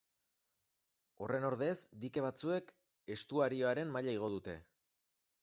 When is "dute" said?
4.39-4.59